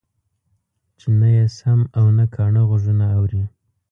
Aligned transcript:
چې 0.99 1.07
نه 1.19 1.27
يې 1.35 1.45
سم 1.57 1.79
او 1.97 2.05
نه 2.17 2.25
کاڼه 2.35 2.61
غوږونه 2.69 3.05
اوري. 3.17 3.43